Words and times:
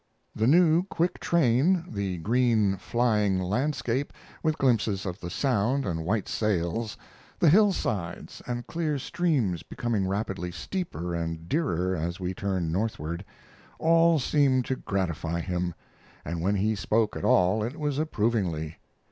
The 0.33 0.47
new, 0.47 0.81
quick 0.81 1.19
train, 1.19 1.85
the 1.87 2.17
green, 2.17 2.77
flying 2.77 3.39
landscape, 3.39 4.11
with 4.41 4.57
glimpses 4.57 5.05
of 5.05 5.19
the 5.19 5.29
Sound 5.29 5.85
and 5.85 6.03
white 6.05 6.27
sails, 6.27 6.97
the 7.37 7.51
hillsides 7.51 8.41
and 8.47 8.65
clear 8.65 8.97
streams 8.97 9.61
becoming 9.61 10.07
rapidly 10.07 10.51
steeper 10.51 11.13
and 11.13 11.47
dearer 11.47 11.95
as 11.95 12.19
we 12.19 12.33
turned 12.33 12.71
northward: 12.71 13.23
all 13.77 14.17
seemed 14.17 14.65
to 14.65 14.75
gratify 14.75 15.39
him, 15.39 15.75
and 16.25 16.41
when 16.41 16.55
he 16.55 16.73
spoke 16.73 17.15
at 17.15 17.23
all 17.23 17.61
it 17.61 17.77
was 17.79 17.99
approvingly. 17.99 18.77